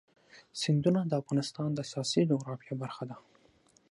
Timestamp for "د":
1.05-1.11, 1.75-1.79